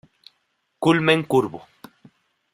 Culmen 0.83 1.21
curvo. 1.31 1.59